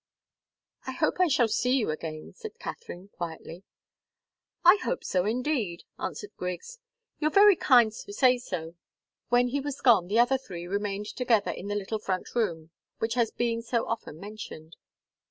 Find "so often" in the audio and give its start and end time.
13.61-14.19